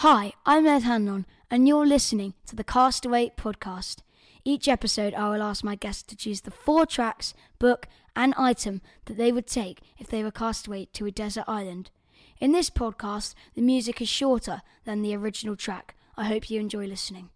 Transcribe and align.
Hi, 0.00 0.34
I'm 0.44 0.66
Ed 0.66 0.82
Hanlon, 0.82 1.24
and 1.50 1.66
you're 1.66 1.86
listening 1.86 2.34
to 2.48 2.54
the 2.54 2.62
Castaway 2.62 3.30
podcast. 3.34 4.00
Each 4.44 4.68
episode, 4.68 5.14
I 5.14 5.30
will 5.30 5.42
ask 5.42 5.64
my 5.64 5.74
guests 5.74 6.02
to 6.02 6.14
choose 6.14 6.42
the 6.42 6.50
four 6.50 6.84
tracks, 6.84 7.32
book, 7.58 7.88
and 8.14 8.34
item 8.36 8.82
that 9.06 9.16
they 9.16 9.32
would 9.32 9.46
take 9.46 9.80
if 9.96 10.08
they 10.08 10.22
were 10.22 10.30
castaway 10.30 10.84
to 10.92 11.06
a 11.06 11.10
desert 11.10 11.46
island. 11.48 11.90
In 12.38 12.52
this 12.52 12.68
podcast, 12.68 13.32
the 13.54 13.62
music 13.62 14.02
is 14.02 14.08
shorter 14.10 14.60
than 14.84 15.00
the 15.00 15.16
original 15.16 15.56
track. 15.56 15.94
I 16.14 16.24
hope 16.24 16.50
you 16.50 16.60
enjoy 16.60 16.86
listening. 16.86 17.30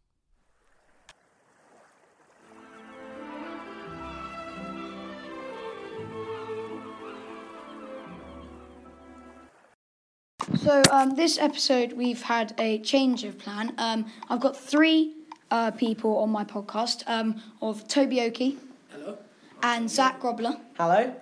So, 10.63 10.83
um, 10.93 11.15
this 11.15 11.39
episode, 11.39 11.95
we've 11.95 12.21
had 12.21 12.53
a 12.59 12.81
change 12.81 13.25
of 13.25 13.39
plan. 13.39 13.73
Um, 13.79 14.05
I've 14.29 14.41
got 14.41 14.55
three 14.55 15.15
uh, 15.51 15.71
people 15.71 16.19
on 16.19 16.29
my 16.29 16.45
podcast 16.45 17.03
um, 17.07 17.41
of 17.63 17.89
Tobi 17.89 18.21
Oke. 18.27 18.59
Hello. 18.91 19.17
And 19.63 19.91
Zac 19.91 20.21
Grobler. 20.21 20.61
Hello. 20.77 21.15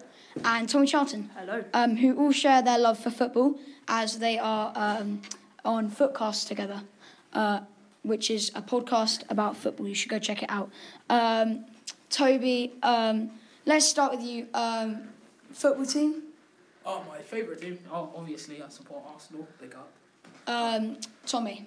And 0.45 0.69
Tommy 0.69 0.89
Charlton. 0.89 1.31
Hello. 1.37 1.65
Um, 1.73 1.95
who 1.95 2.17
all 2.19 2.33
share 2.33 2.63
their 2.63 2.79
love 2.79 2.99
for 2.99 3.11
football 3.11 3.55
as 3.87 4.19
they 4.19 4.41
are 4.41 4.73
um, 4.75 5.23
on 5.65 5.89
Footcast 5.89 6.49
together, 6.49 6.83
uh, 7.33 7.61
which 8.03 8.33
is 8.33 8.51
a 8.57 8.63
podcast 8.63 9.23
about 9.31 9.57
football. 9.57 9.87
You 9.87 9.95
should 9.95 10.11
go 10.11 10.19
check 10.19 10.43
it 10.43 10.51
out. 10.51 10.69
Um, 11.09 11.65
Tobi, 12.11 12.73
um, 12.83 13.31
let's 13.67 13.87
start 13.87 14.17
with 14.17 14.23
you. 14.23 14.49
Um, 14.53 15.11
football 15.53 15.87
team. 15.87 16.28
Oh, 16.91 17.05
my 17.07 17.19
favourite 17.19 17.61
team. 17.61 17.79
Oh, 17.93 18.11
obviously, 18.17 18.63
I 18.63 18.69
support 18.71 19.03
Arsenal. 19.13 19.47
Big 19.61 19.75
up. 19.75 19.91
Um, 20.47 20.97
Tommy. 21.27 21.67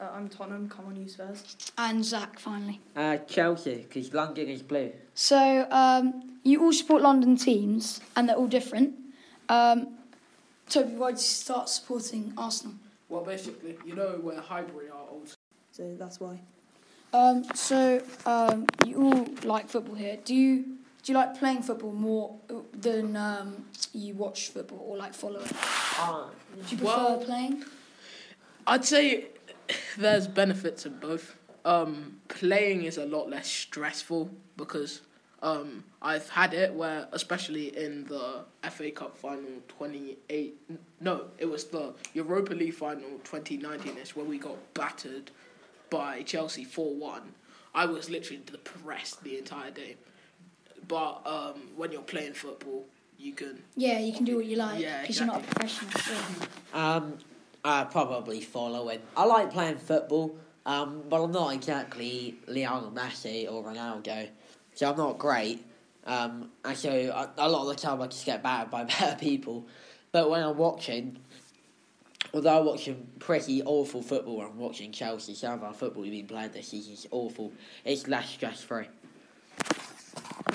Uh, 0.00 0.08
I'm 0.14 0.30
Tottenham. 0.30 0.66
Come 0.70 0.86
on, 0.86 0.96
you 0.96 1.06
Spurs. 1.06 1.70
And 1.76 2.02
Zac, 2.02 2.38
finally. 2.38 2.80
Uh, 2.96 3.18
Chelsea, 3.18 3.86
because 3.86 4.14
London 4.14 4.48
is 4.48 4.62
blue. 4.62 4.90
So 5.12 5.66
um, 5.70 6.38
you 6.42 6.62
all 6.62 6.72
support 6.72 7.02
London 7.02 7.36
teams, 7.36 8.00
and 8.16 8.26
they're 8.26 8.36
all 8.36 8.46
different. 8.46 8.94
Um, 9.50 9.88
Tobi, 10.70 10.94
why 10.94 11.10
did 11.10 11.18
you 11.18 11.24
start 11.24 11.68
supporting 11.68 12.32
Arsenal? 12.38 12.76
Well, 13.10 13.24
basically, 13.24 13.76
you 13.84 13.94
know 13.94 14.20
where 14.22 14.40
Highbury 14.40 14.88
are 14.88 15.06
old. 15.10 15.36
So 15.72 15.94
that's 15.98 16.18
why. 16.18 16.40
Um, 17.12 17.44
so 17.54 18.00
um, 18.24 18.64
you 18.86 19.02
all 19.02 19.28
like 19.44 19.68
football 19.68 19.96
here. 19.96 20.16
Do 20.24 20.34
you 20.34 20.78
do 21.02 21.12
you 21.12 21.18
like 21.18 21.38
playing 21.38 21.62
football 21.62 21.92
more 21.92 22.36
than 22.72 23.16
um, 23.16 23.64
you 23.92 24.14
watch 24.14 24.48
football 24.50 24.78
or 24.88 24.96
like 24.96 25.14
follow 25.14 25.40
it? 25.40 25.52
Uh, 25.98 26.26
Do 26.54 26.60
you 26.70 26.76
prefer 26.78 26.84
Well- 26.84 27.18
playing? 27.18 27.64
I'd 28.66 28.84
say 28.84 29.26
there's 29.98 30.28
benefits 30.28 30.86
in 30.86 30.98
both. 31.00 31.36
Um, 31.64 32.20
playing 32.28 32.84
is 32.84 32.96
a 32.98 33.04
lot 33.06 33.28
less 33.28 33.48
stressful 33.48 34.30
because 34.56 35.00
um, 35.42 35.82
I've 36.00 36.28
had 36.28 36.54
it 36.54 36.72
where, 36.72 37.08
especially 37.10 37.76
in 37.76 38.04
the 38.04 38.44
FA 38.70 38.92
Cup 38.92 39.16
final 39.16 39.50
28, 39.66 40.54
no, 41.00 41.24
it 41.38 41.46
was 41.46 41.64
the 41.64 41.94
Europa 42.14 42.54
League 42.54 42.74
final 42.74 43.10
2019 43.24 43.98
ish 43.98 44.14
where 44.14 44.24
we 44.24 44.38
got 44.38 44.56
battered 44.74 45.32
by 45.90 46.22
Chelsea 46.22 46.62
4 46.64 46.94
1. 46.94 47.22
I 47.74 47.86
was 47.86 48.08
literally 48.08 48.42
depressed 48.46 49.24
the 49.24 49.38
entire 49.38 49.72
day. 49.72 49.96
But 50.88 51.22
um, 51.26 51.54
when 51.76 51.92
you're 51.92 52.02
playing 52.02 52.34
football, 52.34 52.84
you 53.18 53.32
can. 53.32 53.62
Yeah, 53.76 53.98
you 53.98 54.12
can 54.12 54.24
do 54.24 54.36
what 54.36 54.46
you 54.46 54.56
like 54.56 54.80
Yeah, 54.80 55.00
because 55.02 55.18
you're 55.18 55.26
not 55.26 55.36
a 55.36 55.62
exactly. 55.62 55.88
professional. 55.88 56.48
um, 56.74 57.18
uh, 57.64 57.84
probably 57.86 58.40
following. 58.40 59.00
I 59.16 59.24
like 59.24 59.52
playing 59.52 59.78
football, 59.78 60.36
um, 60.66 61.02
but 61.08 61.22
I'm 61.22 61.30
not 61.32 61.54
exactly 61.54 62.36
Lionel 62.48 62.90
Messi 62.90 63.50
or 63.50 63.62
Ronaldo, 63.62 64.28
so 64.74 64.90
I'm 64.90 64.96
not 64.96 65.18
great. 65.18 65.64
Um, 66.04 66.50
and 66.64 66.76
so 66.76 66.90
a 67.38 67.48
lot 67.48 67.62
of 67.62 67.68
the 67.68 67.80
time 67.80 68.02
I 68.02 68.08
just 68.08 68.26
get 68.26 68.42
battered 68.42 68.70
by 68.70 68.84
better 68.84 69.16
people. 69.18 69.66
But 70.10 70.28
when 70.28 70.42
I'm 70.42 70.56
watching, 70.56 71.18
although 72.34 72.58
I'm 72.58 72.66
watching 72.66 73.06
pretty 73.20 73.62
awful 73.62 74.02
football, 74.02 74.42
I'm 74.42 74.58
watching 74.58 74.90
Chelsea. 74.90 75.34
Some 75.34 75.54
of 75.54 75.62
our 75.62 75.72
football 75.72 76.02
we've 76.02 76.12
been 76.12 76.26
playing 76.26 76.50
this 76.50 76.68
season 76.68 76.94
is 76.94 77.06
awful. 77.12 77.52
It's 77.84 78.08
less 78.08 78.28
stress 78.30 78.62
free. 78.62 78.86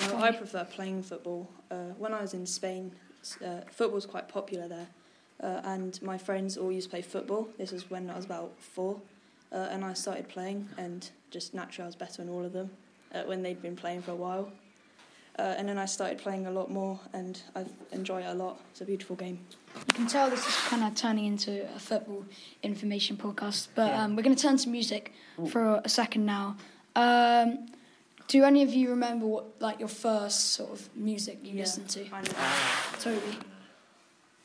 No, 0.06 0.18
I 0.18 0.30
prefer 0.32 0.64
playing 0.64 1.02
football. 1.02 1.48
Uh, 1.70 1.92
when 1.98 2.12
I 2.14 2.20
was 2.20 2.34
in 2.34 2.46
Spain, 2.46 2.92
s- 3.22 3.40
uh, 3.42 3.62
football's 3.70 4.06
quite 4.06 4.28
popular 4.28 4.68
there, 4.68 4.86
uh, 5.42 5.60
and 5.64 6.00
my 6.02 6.16
friends 6.18 6.56
all 6.56 6.70
used 6.72 6.86
to 6.86 6.90
play 6.90 7.02
football. 7.02 7.48
This 7.58 7.72
was 7.72 7.90
when 7.90 8.08
I 8.10 8.16
was 8.16 8.24
about 8.24 8.52
four, 8.60 9.00
uh, 9.52 9.68
and 9.70 9.84
I 9.84 9.92
started 9.94 10.28
playing, 10.28 10.68
and 10.78 11.08
just 11.30 11.54
naturally 11.54 11.84
I 11.84 11.86
was 11.88 11.96
better 11.96 12.22
than 12.22 12.28
all 12.32 12.44
of 12.44 12.52
them 12.52 12.70
uh, 13.14 13.22
when 13.24 13.42
they'd 13.42 13.60
been 13.60 13.76
playing 13.76 14.02
for 14.02 14.12
a 14.12 14.16
while. 14.16 14.50
Uh, 15.38 15.54
and 15.56 15.68
then 15.68 15.78
I 15.78 15.84
started 15.84 16.18
playing 16.18 16.46
a 16.46 16.50
lot 16.50 16.68
more, 16.68 16.98
and 17.12 17.40
I 17.54 17.64
enjoy 17.92 18.22
it 18.22 18.26
a 18.26 18.34
lot. 18.34 18.60
It's 18.72 18.80
a 18.80 18.84
beautiful 18.84 19.14
game. 19.14 19.38
You 19.86 19.94
can 19.94 20.06
tell 20.08 20.28
this 20.30 20.44
is 20.46 20.54
kind 20.68 20.82
of 20.82 20.94
turning 20.96 21.26
into 21.26 21.64
a 21.76 21.78
football 21.78 22.24
information 22.64 23.16
podcast, 23.16 23.68
but 23.76 23.86
Yeah. 23.86 24.02
um, 24.04 24.16
we're 24.16 24.22
going 24.24 24.34
to 24.34 24.42
turn 24.42 24.56
to 24.56 24.68
music 24.68 25.12
for 25.48 25.80
a 25.84 25.88
second 25.88 26.26
now. 26.26 26.56
Um, 26.96 27.66
do 28.28 28.44
any 28.44 28.62
of 28.62 28.72
you 28.72 28.90
remember 28.90 29.26
what 29.26 29.60
like 29.60 29.78
your 29.78 29.88
first 29.88 30.52
sort 30.52 30.70
of 30.70 30.88
music 30.96 31.38
you 31.42 31.54
Yeah. 31.54 31.60
listened 31.62 31.88
to? 31.90 32.00
I 32.12 32.20
know. 32.22 32.32
Tobi. 33.02 33.36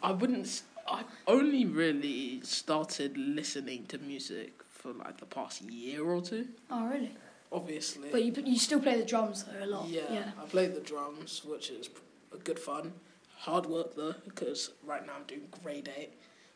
I 0.02 0.12
wouldn't. 0.12 0.46
s- 0.46 0.64
I 0.88 1.04
only 1.28 1.66
really 1.66 2.42
started 2.44 3.18
listening 3.18 3.86
to 3.88 3.98
music 4.00 4.62
for 4.70 4.92
like 4.94 5.18
the 5.18 5.26
past 5.26 5.62
year 5.62 6.04
or 6.04 6.22
two. 6.22 6.48
Oh, 6.70 6.86
really? 6.88 7.12
Obviously. 7.52 8.10
But 8.12 8.24
you 8.24 8.34
you 8.46 8.58
still 8.60 8.80
play 8.82 8.98
the 9.00 9.06
drums 9.06 9.44
though 9.44 9.64
a 9.64 9.68
lot. 9.68 9.88
yeah, 9.88 10.12
Yeah. 10.12 10.32
I 10.42 10.46
play 10.46 10.68
the 10.68 10.82
drums, 10.82 11.44
which 11.46 11.70
is 11.70 11.88
p- 11.88 12.02
a 12.34 12.38
good 12.38 12.60
fun. 12.60 12.94
Hard 13.38 13.66
work 13.66 13.96
though, 13.96 14.16
because 14.26 14.72
right 14.86 15.06
now 15.06 15.14
I'm 15.18 15.24
doing 15.26 15.48
grade 15.64 15.90
eight. 15.98 16.14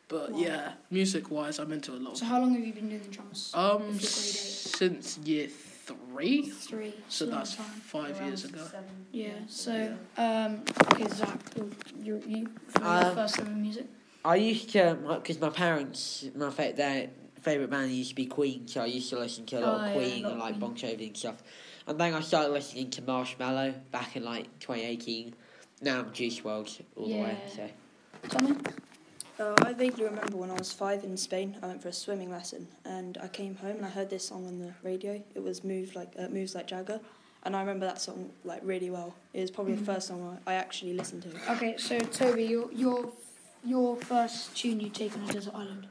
But 0.08 0.32
Wow. 0.32 0.38
yeah, 0.38 0.72
music 0.90 1.30
wise, 1.30 1.58
I'm 1.58 1.70
into 1.72 1.92
a 1.92 2.00
lot. 2.06 2.16
So 2.18 2.24
how 2.24 2.40
long 2.40 2.54
have 2.54 2.64
you 2.66 2.72
been 2.72 2.88
doing 2.88 3.02
the 3.02 3.08
drums? 3.10 3.50
um, 3.54 3.82
grade 3.82 4.02
eight? 4.02 4.72
since 4.80 5.18
year 5.18 5.48
three. 5.94 6.42
Three. 6.50 6.94
So 7.08 7.24
long 7.26 7.34
that's 7.38 7.54
time. 7.56 7.66
five 7.66 8.20
years 8.22 8.44
ago. 8.44 8.64
Yeah. 9.12 9.30
So 9.48 9.96
um, 10.16 10.62
okay, 10.92 11.08
Zac, 11.08 11.38
you 11.56 11.70
you, 12.02 12.22
you 12.26 12.50
for 12.68 12.80
your 12.80 12.88
Um, 13.04 13.14
first 13.14 13.38
ever 13.40 13.50
music. 13.50 13.86
I 14.24 14.36
used 14.36 14.70
to, 14.70 14.98
because 15.20 15.40
my 15.40 15.48
parents, 15.50 16.26
my 16.34 16.50
fa- 16.50 16.72
their 16.76 17.08
favourite 17.40 17.70
band 17.70 17.92
used 17.92 18.10
to 18.10 18.14
be 18.16 18.26
Queen, 18.26 18.66
so 18.66 18.82
I 18.82 18.86
used 18.86 19.08
to 19.10 19.18
listen 19.18 19.46
to 19.46 19.56
a 19.58 19.60
lot 19.60 19.80
Oh, 19.80 19.84
of 19.86 19.92
Queen 19.94 20.24
a 20.24 20.28
lot 20.28 20.32
and 20.32 20.40
like 20.40 20.58
Bon 20.60 20.74
Jovi 20.74 21.06
and 21.06 21.16
stuff. 21.16 21.42
And 21.86 21.98
then 21.98 22.12
I 22.14 22.20
started 22.20 22.52
listening 22.52 22.90
to 22.90 23.02
Marshmello 23.02 23.74
back 23.92 24.16
in 24.16 24.24
like 24.24 24.46
2018. 24.58 25.34
Now 25.80 26.00
I'm 26.00 26.12
Juice 26.12 26.40
WRLD 26.40 26.82
all 26.96 27.08
the 27.08 27.14
way. 27.14 27.38
So 27.54 27.68
Tommy. 28.28 28.56
Uh, 29.38 29.54
I 29.58 29.72
vaguely 29.72 30.04
remember 30.04 30.36
when 30.36 30.50
I 30.50 30.54
was 30.54 30.72
five 30.72 31.04
in 31.04 31.16
Spain. 31.16 31.56
I 31.62 31.66
went 31.68 31.80
for 31.80 31.88
a 31.88 31.92
swimming 31.92 32.30
lesson, 32.30 32.66
and 32.84 33.16
I 33.22 33.28
came 33.28 33.54
home 33.54 33.76
and 33.76 33.86
I 33.86 33.88
heard 33.88 34.10
this 34.10 34.26
song 34.26 34.46
on 34.46 34.58
the 34.58 34.72
radio. 34.82 35.22
It 35.34 35.42
was 35.42 35.62
"Move 35.62 35.94
Like 35.94 36.12
uh, 36.18 36.28
Moves 36.28 36.54
Like 36.56 36.66
Jagger," 36.66 37.00
and 37.44 37.54
I 37.54 37.60
remember 37.60 37.86
that 37.86 38.00
song 38.00 38.30
like 38.44 38.60
really 38.64 38.90
well. 38.90 39.14
It 39.34 39.40
was 39.40 39.50
probably 39.52 39.74
Mhm. 39.74 39.78
the 39.80 39.84
first 39.84 40.08
song 40.08 40.40
I 40.46 40.52
I 40.52 40.54
actually 40.54 40.94
listened 40.94 41.22
to. 41.22 41.52
Okay, 41.52 41.76
so 41.76 41.98
Tobi, 42.00 42.48
your 42.48 42.72
your 42.72 43.12
your 43.64 43.96
first 43.96 44.56
tune 44.56 44.80
you 44.80 44.90
take 44.90 45.14
on 45.16 45.22
a 45.28 45.32
desert 45.32 45.54
island. 45.54 45.86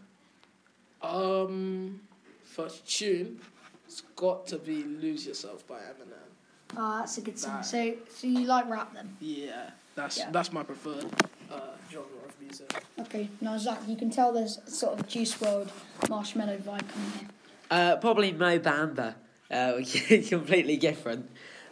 Um, 1.01 2.01
first 2.43 2.85
tune, 2.89 3.39
it's 3.87 4.01
got 4.17 4.45
to 4.47 4.57
be 4.57 4.83
"Lose 4.83 5.25
Yourself" 5.25 5.65
by 5.67 5.79
Eminem. 5.79 6.27
Oh, 6.75 6.99
that's 6.99 7.17
a 7.17 7.21
good 7.21 7.39
song. 7.39 7.57
That- 7.57 7.65
So 7.65 7.95
so 8.13 8.27
you 8.27 8.45
like 8.45 8.69
rap 8.69 8.93
then? 8.93 9.15
Yeah, 9.21 9.69
that's 9.95 10.17
Yeah. 10.17 10.31
that's 10.31 10.51
my 10.51 10.63
preferred 10.63 11.05
uh, 11.51 11.59
genre 11.91 12.05
of 12.25 12.41
music. 12.41 12.83
Okay, 12.99 13.29
now 13.41 13.57
Zac, 13.57 13.79
you 13.87 13.95
can 13.95 14.09
tell 14.09 14.33
there's 14.33 14.59
sort 14.67 14.99
of 14.99 15.07
Juice 15.07 15.35
WRLD 15.35 15.69
Marshmello 16.01 16.57
vibe 16.61 16.87
coming 16.89 17.11
here. 17.19 17.27
uh, 17.71 17.95
probably 17.97 18.31
Mo 18.31 18.59
Bamba, 18.59 19.15
uh, 19.51 19.73
which 19.73 20.09
is 20.11 20.29
completely 20.37 20.77
different. 20.77 21.29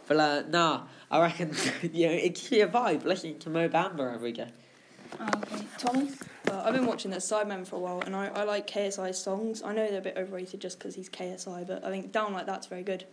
But 0.08 0.16
uh, 0.18 0.42
nah, 0.48 0.82
I 1.10 1.20
reckon 1.20 1.54
you 1.92 2.06
know 2.06 2.12
it's 2.12 2.50
a 2.52 2.66
vibe 2.66 3.04
listening 3.04 3.38
to 3.40 3.50
Mo 3.50 3.68
Bamba 3.68 4.14
every 4.14 4.32
day. 4.32 4.48
Oh, 5.20 5.28
okay, 5.52 5.64
Tommy. 5.78 6.10
Uh, 6.50 6.62
I've 6.64 6.74
been 6.74 6.86
watching 6.86 7.10
the 7.10 7.16
Sidemen 7.18 7.66
for 7.66 7.76
a 7.76 7.78
while, 7.78 8.00
and 8.00 8.14
I, 8.14 8.26
I 8.28 8.42
like 8.44 8.66
KSI's 8.68 9.18
songs. 9.18 9.62
I 9.62 9.72
know 9.72 9.88
they're 9.88 9.98
a 9.98 10.02
bit 10.02 10.16
overrated 10.16 10.60
just 10.60 10.78
because 10.78 10.94
he's 10.94 11.08
KSI, 11.08 11.66
but 11.66 11.84
I 11.84 11.90
think 11.90 12.12
Down 12.12 12.32
Like 12.32 12.46
That's 12.46 12.66
very 12.66 12.82
good. 12.82 13.04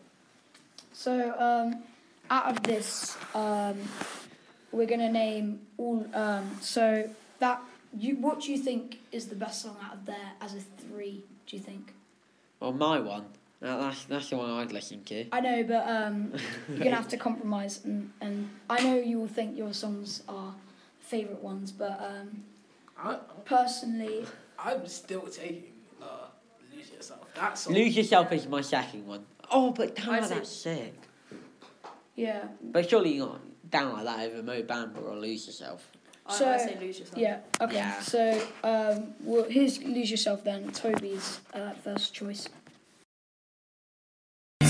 So 0.92 1.34
um, 1.40 1.84
out 2.30 2.46
of 2.50 2.64
this, 2.64 3.18
um, 3.34 3.78
we're 4.74 4.88
gonna 4.88 5.12
name 5.12 5.62
all. 5.78 6.06
Um, 6.14 6.58
so 6.60 7.10
that 7.40 7.62
you, 7.98 8.16
what 8.18 8.42
do 8.42 8.52
you 8.52 8.58
think 8.58 9.00
is 9.12 9.28
the 9.28 9.36
best 9.36 9.62
song 9.62 9.78
out 9.86 9.94
of 9.94 10.06
there 10.06 10.32
as 10.42 10.56
a 10.56 10.60
three? 10.60 11.24
Do 11.48 11.56
you 11.56 11.62
think? 11.62 11.94
Well, 12.60 12.74
my 12.74 13.00
one, 13.00 13.26
uh, 13.62 13.78
that's 13.78 14.06
that's 14.06 14.30
the 14.30 14.38
one 14.38 14.50
I'd 14.50 14.72
listen 14.72 15.04
to. 15.06 15.26
I 15.32 15.40
know, 15.40 15.64
but 15.64 15.88
um, 15.88 16.34
you're 16.68 16.80
gonna 16.80 16.96
have 16.96 17.10
to 17.10 17.18
compromise, 17.30 17.82
and, 17.86 18.12
and 18.20 18.50
I 18.70 18.84
know 18.84 18.96
you 18.96 19.20
will 19.20 19.28
think 19.28 19.58
your 19.58 19.74
songs 19.74 20.24
are 20.28 20.54
favourite 21.00 21.44
ones, 21.44 21.72
but 21.72 22.00
um, 22.02 22.44
I 22.98 23.20
personally, 23.46 24.26
I'm 24.58 24.88
still 24.88 25.28
taking 25.28 25.66
uh, 26.02 26.28
lose 26.76 26.90
yourself. 26.92 27.28
That's 27.36 27.68
Lose 27.70 27.96
yourself 27.96 28.32
is 28.32 28.48
my 28.48 28.62
second 28.62 29.06
one. 29.06 29.26
Oh, 29.52 29.72
but 29.72 29.96
damn, 29.96 30.28
that's 30.28 30.50
sick. 30.50 30.96
Yeah. 32.16 32.46
But 32.62 32.90
surely 32.90 33.14
you're 33.14 33.28
not 33.28 33.42
down 33.74 33.92
like 33.94 34.06
that 34.06 34.20
over 34.30 34.44
Mo 34.44 34.62
Bamba 34.64 35.04
or 35.04 35.16
lose 35.18 35.46
yourself. 35.48 35.90
I, 36.26 36.38
So- 36.38 36.50
I 36.50 36.58
say 36.58 36.78
lose 36.80 37.00
yourself. 37.00 37.18
Yeah. 37.18 37.40
Okay. 37.60 37.76
Yeah. 37.76 38.00
So, 38.00 38.48
um, 38.64 39.14
well, 39.22 39.44
here's 39.50 39.84
lose 39.84 40.10
yourself 40.10 40.44
then. 40.46 40.72
Tobi's 40.72 41.42
uh, 41.54 41.74
first 41.84 42.14
choice. 42.14 42.48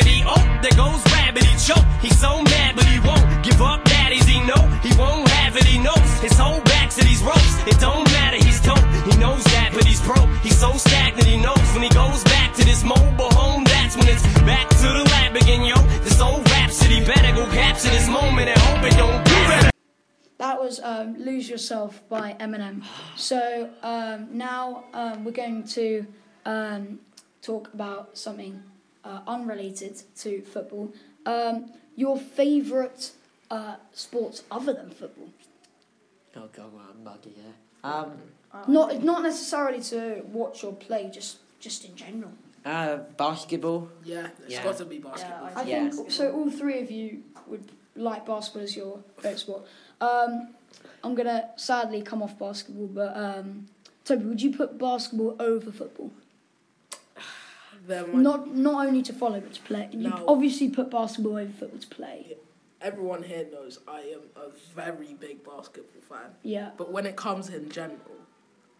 gravity. 0.00 0.22
Oh, 0.26 0.58
there 0.62 0.76
goes 0.76 1.04
rabbit. 1.12 1.44
He 1.44 1.56
choke. 1.58 1.84
He's 2.00 2.18
so 2.18 2.42
mad, 2.42 2.76
but 2.76 2.84
he 2.84 3.00
won't 3.00 3.44
give 3.44 3.60
up. 3.62 3.90
He 4.30 4.40
know 4.46 4.62
he 4.82 4.96
won't 4.96 5.28
have 5.28 5.56
it. 5.56 5.64
He 5.64 5.78
knows 5.78 6.10
his 6.20 6.36
whole 6.38 6.60
back 6.62 6.90
to 6.90 7.04
these 7.04 7.22
ropes. 7.22 7.54
It 7.66 7.78
don't 7.80 8.04
matter. 8.12 8.36
He's 8.36 8.60
dope. 8.60 8.78
He 9.10 9.18
knows 9.18 9.42
that, 9.44 9.70
but 9.74 9.84
he's 9.84 10.00
broke. 10.02 10.28
He's 10.42 10.58
so 10.58 10.72
stagnant. 10.72 11.26
He 11.26 11.36
knows 11.36 11.66
when 11.74 11.82
he 11.82 11.88
goes 11.90 12.22
back 12.24 12.54
to 12.54 12.64
this 12.64 12.84
mobile 12.84 13.30
home. 13.34 13.64
That's 13.64 13.96
when 13.96 14.08
it's 14.08 14.22
back 14.46 14.68
to 14.68 14.88
the 14.98 15.04
lab 15.10 15.36
again, 15.36 15.64
yo. 15.64 15.76
This 16.04 16.20
old 16.20 16.48
rhapsody 16.50 17.04
better 17.04 17.34
go 17.34 17.44
capture 17.50 17.90
this 17.90 18.08
moment 18.08 18.48
and 18.48 18.58
hope 18.58 18.84
it 18.84 18.96
don't 18.96 19.24
do 19.24 19.32
better. 19.50 19.70
That 20.38 20.60
was 20.60 20.80
um, 20.80 21.16
"Lose 21.18 21.50
Yourself" 21.50 22.00
by 22.08 22.36
Eminem. 22.40 22.84
So 23.16 23.70
um, 23.82 24.28
now 24.32 24.84
um, 24.94 25.24
we're 25.24 25.32
going 25.32 25.64
to 25.78 26.06
um, 26.46 27.00
talk 27.42 27.72
about 27.74 28.16
something 28.16 28.62
uh, 29.04 29.20
unrelated 29.26 30.02
to 30.18 30.42
football. 30.42 30.92
Um, 31.26 31.72
your 31.96 32.18
favourite 32.18 33.12
uh, 33.50 33.76
sports 33.92 34.42
other 34.50 34.72
than 34.72 34.90
football? 34.90 35.28
Oh 36.36 36.48
god, 36.56 36.72
well, 36.72 36.84
I'm 36.90 37.02
buggy 37.04 37.30
here. 37.30 37.54
Um, 37.82 38.12
Not 38.68 39.02
not 39.02 39.22
necessarily 39.22 39.80
to 39.84 40.22
watch 40.32 40.64
or 40.64 40.72
play, 40.72 41.10
just 41.12 41.38
just 41.60 41.84
in 41.84 41.94
general. 41.96 42.32
uh, 42.64 42.96
basketball. 43.16 43.88
yeah, 44.04 44.28
it's 44.44 44.52
Yeah. 44.54 44.64
got 44.64 44.76
to 44.78 44.84
be 44.84 44.98
basketball. 44.98 45.50
I 45.56 45.62
Yeah. 45.62 45.90
think 45.90 46.10
so. 46.10 46.32
All 46.32 46.50
three 46.50 46.80
of 46.80 46.90
you 46.90 47.22
would 47.46 47.64
like 47.96 48.26
basketball 48.26 48.62
as 48.62 48.76
your 48.76 49.02
favourite 49.16 49.38
sport. 49.38 49.62
Um, 50.00 50.54
I'm 51.02 51.14
gonna 51.14 51.50
sadly 51.56 52.02
come 52.02 52.22
off 52.22 52.38
basketball, 52.38 52.86
but 52.88 53.16
um, 53.16 53.66
Tobi, 54.04 54.24
would 54.28 54.42
you 54.42 54.52
put 54.52 54.78
basketball 54.78 55.36
over 55.40 55.70
football? 55.72 56.10
They're 57.86 58.06
Not 58.06 58.54
not 58.54 58.86
only 58.86 59.02
to 59.02 59.12
follow 59.12 59.40
but 59.40 59.54
to 59.54 59.60
play. 59.62 59.88
You 59.92 60.08
No. 60.10 60.24
obviously 60.28 60.68
put 60.68 60.90
basketball 60.90 61.36
over 61.38 61.52
football 61.52 61.78
to 61.80 61.86
play. 61.88 62.36
everyone 62.82 63.22
here 63.22 63.46
knows 63.52 63.78
I 63.86 64.00
am 64.16 64.22
a 64.36 64.48
very 64.74 65.12
big 65.14 65.44
basketball 65.44 66.00
fan. 66.08 66.30
Yeah. 66.42 66.70
But 66.78 66.90
when 66.90 67.04
it 67.04 67.14
comes 67.14 67.50
in 67.50 67.68
general, 67.70 68.16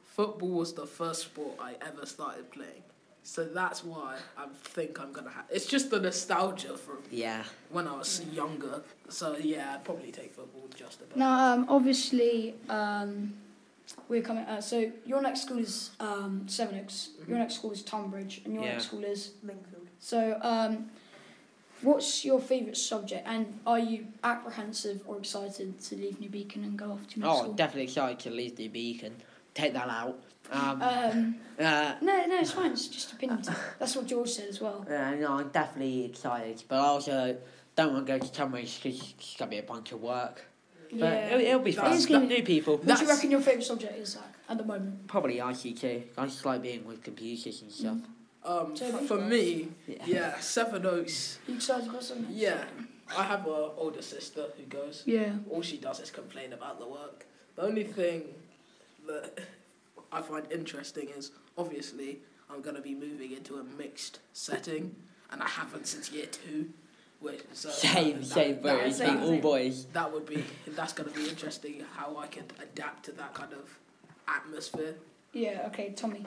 football 0.05 0.49
was 0.62 0.73
the 0.73 0.87
first 0.87 1.20
sport 1.23 1.55
I 1.61 1.75
ever 1.87 2.06
started 2.06 2.50
playing. 2.50 2.82
So 3.23 3.44
that's 3.44 3.85
why 3.85 4.17
I 4.38 4.47
think 4.64 4.99
I'm 4.99 5.12
gonna 5.12 5.31
have. 5.31 5.44
It's 5.50 5.67
just 5.67 5.91
the 5.91 6.00
nostalgia 6.00 6.76
from 6.79 6.99
Yeah. 7.11 7.44
when 7.70 7.87
I 7.87 7.94
was 7.99 8.23
younger. 8.32 8.82
So 9.11 9.37
yeah, 9.37 9.75
I'd 9.75 9.85
probably 9.85 10.11
take 10.11 10.32
football 10.35 10.67
just 10.75 11.02
about. 11.02 11.17
Now, 11.19 11.52
um, 11.55 11.67
obviously, 11.69 12.55
um, 12.70 13.35
we're 14.09 14.23
coming. 14.23 14.45
Uh, 14.45 14.61
so 14.61 14.91
your 15.05 15.23
next 15.23 15.43
school 15.43 15.59
is 15.59 15.91
um, 16.01 16.47
Sevenoaks. 16.49 17.11
Your 17.29 17.39
next 17.39 17.55
school 17.57 17.73
is 17.73 17.83
Tunbridge, 17.83 18.43
and 18.45 18.55
your 18.55 18.65
Yeah. 18.65 18.73
next 18.73 18.87
school 18.87 19.05
is. 19.05 19.33
Lingfield. 19.45 19.87
So, 19.99 20.39
um, 20.43 20.91
what's 21.83 22.25
your 22.25 22.41
favourite 22.41 22.77
subject, 22.77 23.27
and 23.27 23.61
are 23.67 23.79
you 23.79 24.07
apprehensive 24.25 25.03
or 25.07 25.19
excited 25.19 25.79
to 25.81 25.97
leave 25.97 26.21
New 26.21 26.29
Beacon 26.29 26.65
and 26.65 26.79
go 26.79 26.93
off 26.93 27.07
to 27.09 27.21
next 27.21 27.31
Oh, 27.31 27.43
school? 27.43 27.53
definitely 27.55 27.85
excited 27.85 28.19
to 28.21 28.31
leave 28.31 28.59
New 28.59 28.69
beacon. 28.71 29.17
Take 29.55 29.73
that 29.75 29.89
out. 29.89 30.19
Um, 30.51 30.83
Um, 30.83 31.37
uh, 31.59 31.95
no, 32.01 32.27
no, 32.27 32.39
it's 32.41 32.51
fine. 32.53 32.73
It's 32.73 32.89
just 32.89 33.13
opinion. 33.13 33.43
That's 33.79 33.95
what 33.95 34.07
George 34.07 34.31
said 34.31 34.49
as 34.49 34.61
well. 34.61 34.85
yeah, 34.91 35.15
no, 35.15 35.35
I'm 35.35 35.49
definitely 35.51 36.05
excited, 36.05 36.63
but 36.69 36.77
I 36.77 36.87
also 36.87 37.37
don't 37.77 37.93
want 37.93 38.07
to 38.07 38.13
go 38.13 38.19
to 38.19 38.33
Tunbridge 38.33 38.83
because 38.83 39.01
it's 39.19 39.37
gonna 39.37 39.51
be 39.51 39.59
a 39.59 39.63
bunch 39.63 39.93
of 39.93 40.01
work. 40.01 40.45
But 40.93 40.99
Yeah. 40.99 41.27
it'll, 41.29 41.41
it'll 41.41 41.61
be 41.61 41.73
fun. 41.73 41.93
It's 41.93 42.07
gonna- 42.07 42.27
New 42.27 42.43
people. 42.43 42.77
What 42.79 42.99
do 42.99 43.05
you 43.05 43.09
reckon 43.09 43.31
your 43.31 43.41
favourite 43.41 43.65
subject 43.67 43.99
is, 43.99 44.11
Zac, 44.11 44.35
at 44.49 44.59
the 44.59 44.65
moment? 44.65 45.07
Probably 45.07 45.37
ICT. 45.37 46.03
I 46.19 46.25
just 46.27 46.45
like 46.45 46.63
being 46.63 46.85
with 46.85 47.03
computers 47.03 47.63
and 47.63 47.71
stuff. 47.71 47.99
Um, 48.45 48.75
So 48.77 48.87
f- 48.87 49.07
for 49.07 49.19
ones? 49.19 49.31
me, 49.31 49.69
Yeah. 49.87 49.97
yeah, 50.07 50.39
Sevenoaks. 50.41 51.39
You 51.47 51.55
excited 51.57 51.89
about 51.91 52.03
something? 52.03 52.27
Yeah, 52.35 52.65
I 53.17 53.23
have 53.25 53.47
an 53.47 53.71
older 53.77 54.03
sister 54.03 54.47
who 54.57 54.63
goes. 54.65 55.03
Yeah. 55.07 55.35
All 55.51 55.63
she 55.63 55.77
does 55.77 56.01
is 56.01 56.11
complain 56.11 56.53
about 56.53 56.79
the 56.81 56.87
work. 56.87 57.27
The 57.57 57.63
only 57.63 57.85
thing 57.85 58.35
that 59.07 59.41
I 60.11 60.23
find 60.23 60.51
interesting 60.51 61.09
is 61.11 61.33
obviously 61.59 62.21
I'm 62.49 62.63
going 62.63 62.77
to 62.77 62.83
be 62.83 62.95
moving 62.95 63.33
into 63.33 63.57
a 63.59 63.63
mixed 63.65 64.19
setting, 64.33 64.97
and 65.31 65.43
I 65.43 65.49
haven't 65.49 65.87
since 65.87 66.11
year 66.11 66.27
two. 66.27 66.71
Which, 67.21 67.43
so 67.53 67.69
Same, 67.69 68.21
that- 68.21 68.27
same 68.27 68.55
that- 68.63 68.63
that- 68.63 68.87
It's 68.87 69.01
all 69.01 69.39
boys. 69.39 69.87
that 69.93 70.11
would 70.13 70.25
be 70.27 70.43
that's 70.69 70.93
going 70.95 71.11
to 71.13 71.15
be 71.15 71.29
interesting 71.29 71.85
how 71.95 72.17
I 72.17 72.27
can 72.27 72.45
adapt 72.63 73.05
to 73.07 73.13
that 73.13 73.35
kind 73.35 73.53
of 73.53 73.79
atmosphere. 74.27 74.95
Yeah. 75.33 75.65
Okay, 75.67 75.93
Tommy. 75.93 76.25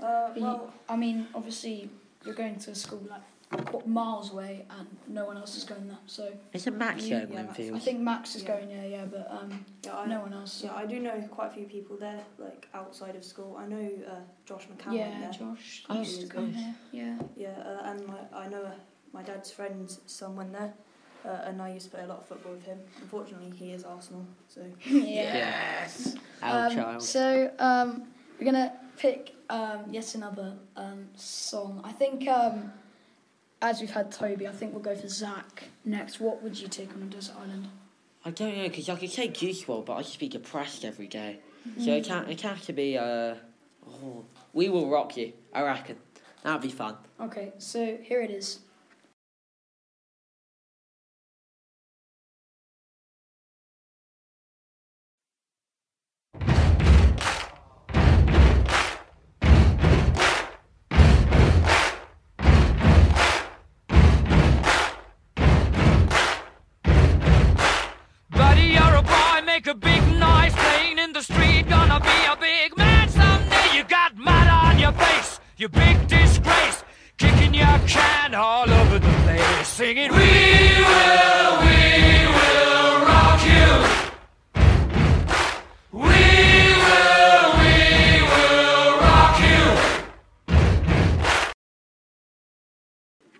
Uh, 0.00 0.04
Are 0.06 0.32
you- 0.36 0.42
well, 0.42 0.72
I 0.88 0.96
mean, 0.96 1.26
obviously, 1.34 1.90
you're 2.24 2.34
going 2.34 2.56
to 2.60 2.70
a 2.70 2.74
school 2.74 3.02
like 3.10 3.86
miles 3.86 4.32
away, 4.32 4.64
and 4.70 4.86
no 5.08 5.26
one 5.26 5.36
else 5.36 5.56
is 5.58 5.64
going 5.64 5.86
there. 5.88 5.98
So 6.06 6.32
It's 6.52 6.66
a 6.66 6.70
Max 6.70 7.02
You- 7.02 7.08
show 7.10 7.22
in 7.24 7.32
yeah, 7.32 7.42
Max. 7.42 7.58
I 7.60 7.78
think 7.80 8.00
Max 8.00 8.34
is 8.36 8.42
Yeah. 8.44 8.48
going. 8.56 8.70
Yeah, 8.70 8.84
yeah, 8.84 9.04
but 9.04 9.26
um, 9.30 9.64
yeah, 9.84 9.96
I, 9.98 10.06
no 10.06 10.20
one 10.20 10.32
else. 10.32 10.62
yeah, 10.64 10.74
I 10.74 10.86
do 10.86 11.00
know 11.00 11.20
quite 11.30 11.48
a 11.50 11.54
few 11.54 11.66
people 11.66 11.96
there, 11.96 12.24
like 12.38 12.68
outside 12.72 13.14
of 13.16 13.24
school. 13.24 13.56
I 13.58 13.66
know 13.66 13.90
uh, 14.08 14.20
Josh 14.46 14.66
McCallum 14.68 14.96
yeah, 14.96 15.20
there. 15.20 15.30
Josh 15.32 15.84
Oh, 15.90 15.98
used 15.98 16.14
to 16.14 16.20
yes, 16.22 16.28
go 16.32 16.40
nice. 16.46 16.54
there. 16.54 16.74
Yeah. 16.92 17.18
Yeah, 17.36 17.48
uh, 17.62 17.90
and 17.90 18.06
my, 18.06 18.18
I 18.32 18.48
know 18.48 18.62
uh, 18.62 18.70
my 19.12 19.22
dad's 19.22 19.50
friend's 19.50 20.00
son 20.06 20.36
went 20.36 20.52
there, 20.52 20.72
uh, 21.24 21.42
and 21.44 21.60
I 21.60 21.72
used 21.72 21.86
to 21.90 21.96
play 21.96 22.04
a 22.04 22.06
lot 22.06 22.18
of 22.18 22.26
football 22.26 22.52
with 22.52 22.64
him. 22.64 22.78
Unfortunately, 23.00 23.50
he 23.56 23.72
is 23.72 23.84
Arsenal, 23.84 24.26
so 24.48 24.60
yeah. 24.86 25.02
Yes. 25.82 26.16
Our 26.42 26.66
Um, 26.68 26.74
child. 26.74 27.02
So 27.02 27.50
um, 27.58 28.04
we're 28.38 28.46
gonna 28.46 28.72
pick 28.96 29.34
um, 29.50 29.84
yet 29.90 30.14
another 30.14 30.54
um, 30.76 31.08
song. 31.16 31.80
I 31.84 31.92
think 31.92 32.26
um, 32.28 32.72
as 33.60 33.80
we've 33.80 33.90
had 33.90 34.10
Tobi, 34.10 34.46
I 34.48 34.52
think 34.52 34.72
we'll 34.72 34.82
go 34.82 34.94
for 34.96 35.08
Zac 35.08 35.64
next. 35.84 36.20
What 36.20 36.42
would 36.42 36.58
you 36.58 36.68
take 36.68 36.92
on 36.94 37.02
a 37.02 37.06
desert 37.06 37.36
island? 37.40 37.68
I 38.24 38.30
don't 38.30 38.56
know 38.56 38.68
because 38.68 38.88
I 38.88 38.96
could 38.96 39.10
say 39.10 39.28
Juice 39.28 39.64
WRLD, 39.64 39.86
but 39.86 39.94
I 39.94 40.02
just 40.02 40.18
be 40.20 40.28
depressed 40.28 40.84
every 40.84 41.08
day. 41.08 41.40
So 41.78 41.86
Mm. 41.90 41.98
it 41.98 42.04
can't. 42.06 42.28
It 42.30 42.40
has 42.40 42.64
to 42.66 42.72
be. 42.72 42.96
Uh, 42.98 43.34
oh, 43.86 44.24
we 44.52 44.68
will 44.68 44.88
rock 44.88 45.16
you. 45.16 45.32
I 45.52 45.62
reckon 45.62 45.96
that'd 46.42 46.60
be 46.62 46.70
fun. 46.70 46.96
Okay, 47.20 47.52
so 47.58 47.98
here 48.02 48.20
it 48.20 48.30
is. 48.30 48.60
You 75.62 75.68
big 75.68 76.08
disgrace. 76.08 76.82
Kicking 77.18 77.54
your 77.54 77.78
can 77.86 78.34
all 78.34 78.68
over 78.68 78.98
the 78.98 79.12
place, 79.22 79.68
singing, 79.68 80.10
We 80.10 80.18
will, 80.18 81.52
we 81.62 82.26
will 82.34 83.06
rock 83.06 83.40
you. 83.46 83.68
We 85.92 86.00
will, 86.82 87.46
we 87.62 87.76
will 88.32 88.98
rock 89.06 89.38
you. 89.38 89.62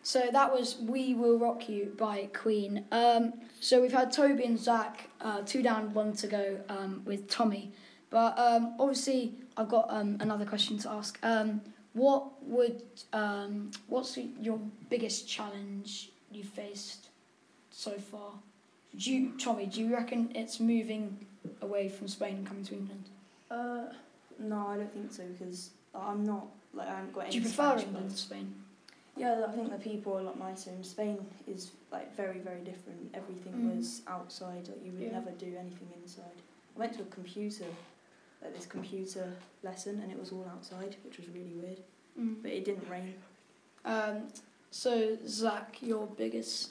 So 0.05 0.29
that 0.31 0.53
was 0.53 0.79
"We 0.79 1.15
Will 1.15 1.41
Rock 1.41 1.69
You" 1.69 1.93
by 1.99 2.29
Queen. 2.33 2.85
Um, 2.93 3.33
so 3.59 3.83
we've 3.83 3.91
had 3.91 4.13
Tobi 4.13 4.47
and 4.47 4.57
Zac, 4.57 5.09
uh, 5.21 5.43
two 5.43 5.61
down, 5.61 5.93
one 5.93 6.13
to 6.19 6.29
go 6.29 6.61
um, 6.69 7.03
with 7.05 7.29
Tommy. 7.29 7.73
But 8.11 8.39
um, 8.39 8.77
obviously, 8.79 9.35
I've 9.57 9.69
got 9.69 9.87
um, 9.89 10.19
another 10.21 10.45
question 10.45 10.79
to 10.79 10.91
ask. 10.93 11.19
What 11.95 12.43
would 12.45 12.83
um, 13.13 13.71
what's 13.89 14.17
your 14.41 14.59
biggest 14.89 15.29
challenge 15.29 16.11
you 16.31 16.43
faced 16.45 17.09
so 17.71 17.93
far? 17.93 18.33
Do 18.97 19.13
you, 19.13 19.33
Tommy? 19.39 19.67
Do 19.67 19.81
you 19.81 19.93
reckon 19.95 20.31
it's 20.35 20.59
moving 20.61 21.27
away 21.61 21.89
from 21.89 22.09
Spain 22.09 22.37
and 22.37 22.47
coming 22.47 22.65
to 22.65 22.75
England? 22.75 23.05
Uh, 23.51 23.85
no, 24.39 24.67
I 24.69 24.77
don't 24.77 24.93
think 24.93 25.13
so 25.13 25.23
because 25.39 25.71
I'm 25.95 26.25
not 26.25 26.47
like 26.75 26.89
I 26.89 26.97
haven't 26.97 27.13
got 27.13 27.21
any. 27.25 27.31
Do 27.33 27.37
you 27.39 27.43
prefer 27.43 27.63
Spanish 27.79 27.85
England 27.85 28.11
to 28.11 28.17
Spain? 28.17 28.55
Yeah, 29.15 29.45
I 29.47 29.53
think 29.53 29.71
the 29.71 29.77
people 29.77 30.17
are 30.17 30.21
a 30.21 30.23
lot 30.23 30.39
nicer. 30.39 30.71
And 30.71 30.85
Spain 30.87 31.19
is 31.47 31.73
like 31.91 32.17
very, 32.17 32.39
very 32.39 32.61
different. 32.63 33.11
Everything 33.15 33.53
Mm. 33.53 33.77
was 33.77 34.01
outside. 34.07 34.67
Like 34.69 34.83
you 34.85 34.93
would 34.93 35.03
Yeah. 35.03 35.13
never 35.13 35.31
do 35.33 35.55
anything 35.59 35.89
inside. 36.03 36.39
I 36.75 36.79
went 36.79 36.95
to 36.95 37.03
a 37.03 37.07
computer, 37.07 37.67
like 38.43 38.55
this 38.55 38.67
computer 38.67 39.33
lesson, 39.63 40.01
and 40.03 40.11
it 40.11 40.19
was 40.19 40.33
all 40.33 40.47
outside, 40.51 40.97
which 41.05 41.19
was 41.19 41.29
really 41.29 41.55
weird. 41.55 41.81
But 42.43 42.51
it 42.53 42.65
didn't 42.65 42.89
rain. 42.91 43.15
Um, 43.85 44.29
so 44.71 45.17
Zac, 45.27 45.79
your 45.81 46.07
biggest 46.07 46.71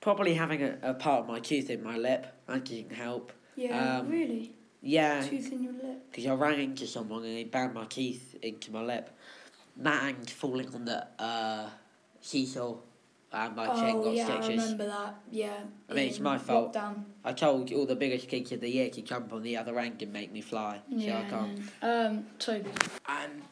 Probably 0.00 0.34
having 0.34 0.62
a, 0.62 0.76
a 0.82 0.94
part 0.94 1.20
of 1.22 1.28
my 1.28 1.40
tooth 1.40 1.70
in 1.70 1.82
my 1.82 1.96
lip. 1.96 2.26
That 2.46 2.64
didn't 2.64 2.92
help. 2.92 3.32
yeah 3.56 3.98
Um, 3.98 4.10
really 4.10 4.52
Yeah, 4.82 5.22
tooth 5.22 5.50
in 5.50 5.62
your 5.64 5.72
lip. 5.72 6.10
because 6.10 6.26
I 6.26 6.34
ran 6.34 6.60
into 6.60 6.86
someone 6.86 7.24
and 7.24 7.36
they 7.36 7.44
banged 7.44 7.74
my 7.74 7.86
teeth 7.86 8.36
into 8.42 8.70
my 8.70 8.82
lip. 8.82 9.10
That 9.78 10.04
and 10.04 10.28
falling 10.30 10.72
on 10.74 10.84
the 10.84 11.06
uh, 11.18 11.70
seesaw 12.20 12.76
and 13.34 13.56
my 13.56 13.66
chin 13.66 13.96
oh 13.96 14.04
got 14.04 14.14
yeah, 14.14 14.28
I 14.28 14.46
remember 14.48 14.86
that. 14.86 15.14
Yeah. 15.30 15.56
I 15.90 15.94
mean, 15.94 16.08
it's 16.08 16.20
my 16.20 16.38
fault. 16.38 16.72
Lockdown. 16.72 17.04
I 17.24 17.32
told 17.32 17.72
all 17.72 17.86
the 17.86 17.96
biggest 17.96 18.28
kids 18.28 18.52
of 18.52 18.60
the 18.60 18.68
year 18.70 18.90
to 18.90 19.02
jump 19.02 19.32
on 19.32 19.42
the 19.42 19.56
other 19.56 19.78
end 19.78 20.00
and 20.02 20.12
make 20.12 20.32
me 20.32 20.40
fly. 20.40 20.80
Yeah. 20.88 21.20
so 21.20 21.26
I 21.26 21.30
can't. 21.30 21.58
no. 21.82 22.06
Um, 22.06 22.26
Tobi. 22.38 22.70
and 23.08 23.42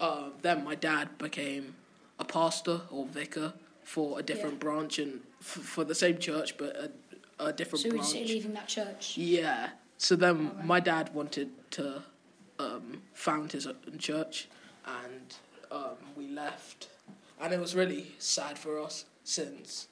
uh, 0.00 0.28
then 0.42 0.64
my 0.64 0.74
dad 0.74 1.16
became 1.18 1.74
a 2.18 2.24
pastor 2.24 2.82
or 2.90 3.06
vicar 3.06 3.54
for 3.84 4.18
a 4.18 4.22
different 4.22 4.54
Yeah. 4.54 4.58
branch 4.60 4.98
and 4.98 5.20
f- 5.40 5.46
for 5.46 5.82
the 5.84 5.94
same 5.94 6.18
church 6.18 6.56
but 6.58 6.76
a, 7.38 7.44
a 7.46 7.52
different 7.52 7.82
So 7.82 7.90
branch. 7.90 8.12
just 8.12 8.14
leaving 8.28 8.52
that 8.54 8.68
church. 8.68 9.16
Yeah. 9.16 9.70
So 9.98 10.14
then 10.16 10.48
Alright. 10.48 10.64
my 10.66 10.80
dad 10.80 11.14
wanted 11.14 11.50
to 11.72 12.02
um, 12.58 13.02
found 13.14 13.52
his 13.52 13.66
own 13.66 13.76
church, 13.98 14.48
and 14.86 15.34
um, 15.70 15.96
we 16.16 16.28
left, 16.28 16.88
and 17.40 17.52
it 17.52 17.58
was 17.60 17.74
really 17.74 18.12
sad 18.18 18.58
for 18.58 18.78
us 18.80 19.04
since 19.24 19.88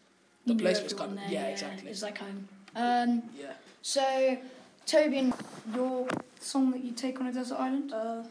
the 0.46 0.52
You 0.54 0.58
place 0.58 0.82
was 0.82 0.92
everyone 0.92 1.16
kind 1.16 1.26
of 1.26 1.30
there, 1.30 1.42
yeah, 1.42 1.48
exactly 1.52 1.90
It's 1.90 2.02
like 2.02 2.18
home. 2.18 2.48
Um, 2.76 3.22
yeah. 3.38 3.52
so 3.82 4.36
Tobi, 4.86 5.18
and 5.18 5.34
your 5.74 6.06
song 6.40 6.70
that 6.72 6.82
you 6.84 6.92
take 6.92 7.20
on 7.20 7.26
a 7.28 7.32
desert 7.32 7.56
island. 7.58 7.92
Uh, 7.92 8.22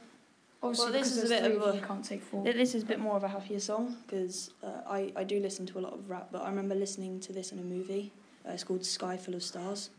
Obviously, 0.61 0.91
Well, 0.91 0.93
this 0.99 1.15
is 1.15 1.23
a 1.23 1.27
bit 1.29 1.43
of 1.45 1.51
of 1.61 1.61
a- 1.69 1.71
you, 1.75 1.81
you 1.81 1.87
can't 1.87 2.03
take 2.03 2.21
four. 2.21 2.43
this 2.43 2.75
is 2.75 2.83
a 2.83 2.85
bit 2.85 2.99
more 2.99 3.15
of 3.15 3.23
a 3.23 3.29
happier 3.29 3.61
song 3.61 3.95
because 4.05 4.51
uh, 4.61 4.81
I 4.89 5.13
I 5.15 5.23
do 5.23 5.39
listen 5.39 5.65
to 5.67 5.79
a 5.79 5.81
lot 5.81 5.93
of 5.93 6.09
rap, 6.09 6.27
but 6.33 6.41
I 6.41 6.49
remember 6.49 6.75
listening 6.75 7.21
to 7.21 7.31
this 7.31 7.53
in 7.53 7.59
a 7.59 7.61
movie. 7.61 8.11
Uh, 8.45 8.51
it's 8.51 8.65
called 8.65 8.83
Sky 8.85 9.15
Full 9.15 9.35
of 9.35 9.43
Stars. 9.43 9.89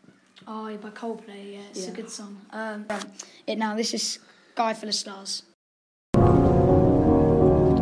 Oh, 0.47 0.69
yeah, 0.69 0.77
by 0.77 0.91
Coldplay. 0.91 1.55
Yeah, 1.55 1.61
it's 1.71 1.87
a 1.89 1.91
good 1.93 2.11
song. 2.11 2.41
Um, 2.53 2.85
it 3.47 3.57
now. 3.57 3.75
This 3.75 3.95
is 3.95 4.19
Sky 4.53 4.75
Full 4.75 4.89
of 4.91 4.95
Stars. 4.95 5.45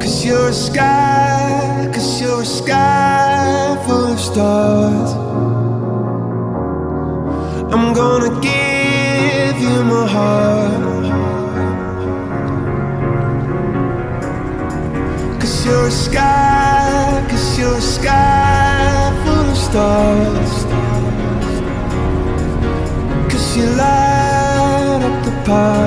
Cause 0.01 0.25
you're 0.25 0.49
a 0.49 0.53
sky, 0.53 1.88
cause 2.19 2.27
you're 2.27 2.43
a 2.43 2.45
sky 2.45 3.85
full 3.87 4.13
of 4.13 4.19
stars. 4.19 5.13
I'm 7.73 7.93
gonna 7.95 8.41
give 8.41 9.61
you 9.61 9.85
my 9.85 10.07
heart. 10.15 11.05
Cause 15.41 15.67
you're 15.67 15.87
a 15.87 15.91
sky, 15.91 17.27
cause 17.31 17.59
you're 17.59 17.77
a 17.77 17.81
sky 17.81 19.13
full 19.25 19.51
of 19.53 19.57
stars. 19.57 20.65
Cause 23.31 23.57
you 23.57 23.67
light 23.77 25.03
up 25.05 25.25
the 25.25 25.43
park. 25.47 25.78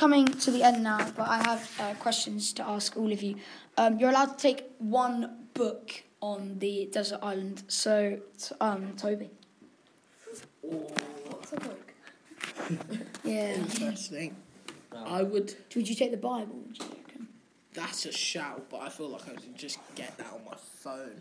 Coming 0.00 0.24
to 0.28 0.50
the 0.50 0.62
end 0.62 0.82
now, 0.82 1.10
but 1.14 1.28
I 1.28 1.42
have 1.42 1.70
uh, 1.78 1.92
questions 2.00 2.54
to 2.54 2.66
ask 2.66 2.96
all 2.96 3.12
of 3.12 3.22
you. 3.22 3.36
Um, 3.76 3.98
you're 3.98 4.08
allowed 4.08 4.38
to 4.38 4.42
take 4.48 4.64
one 4.78 5.46
book 5.52 5.92
on 6.22 6.58
the 6.58 6.88
desert 6.90 7.18
island. 7.22 7.64
So, 7.68 8.18
t- 8.38 8.54
um, 8.62 8.94
Tobi. 8.96 9.28
What's 10.62 11.52
a 11.52 11.56
book? 11.56 11.92
yeah. 13.24 13.56
Interesting. 13.56 14.36
I 14.96 15.22
would. 15.22 15.54
Would 15.76 15.86
you 15.86 15.94
take 15.94 16.12
the 16.12 16.16
Bible? 16.16 16.54
Would 16.66 16.78
you 16.78 16.84
reckon? 16.96 17.28
That's 17.74 18.06
a 18.06 18.12
shout, 18.12 18.70
but 18.70 18.80
I 18.80 18.88
feel 18.88 19.10
like 19.10 19.28
I 19.28 19.32
could 19.32 19.54
just 19.54 19.80
get 19.96 20.16
that 20.16 20.28
on 20.32 20.40
my 20.46 20.56
phone. 20.56 21.20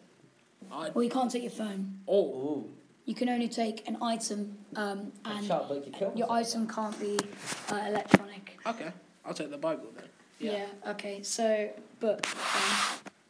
I 0.71 0.89
Well, 0.91 1.03
you 1.03 1.09
can't 1.09 1.29
take 1.29 1.43
your 1.43 1.51
phone. 1.51 1.99
oh 2.07 2.63
You 3.03 3.13
can 3.13 3.27
only 3.27 3.49
take 3.49 3.85
an 3.89 3.97
item, 4.01 4.57
um, 4.77 5.11
and 5.25 5.45
Sharp 5.45 5.67
book 5.67 5.83
to 5.83 5.91
kill 5.91 6.13
your 6.15 6.27
myself. 6.29 6.63
item 6.63 6.67
can't 6.73 6.97
be 7.01 7.19
uh, 7.73 7.83
electronic. 7.89 8.48
Okay. 8.67 8.91
I'll 9.25 9.33
take 9.33 9.49
the 9.51 9.57
Bible 9.57 9.87
then. 9.95 10.05
Yeah. 10.39 10.65
Okay. 10.87 11.21
So, 11.23 11.69
book. 11.99 12.25